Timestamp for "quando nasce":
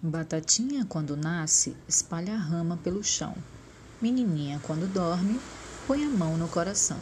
0.84-1.74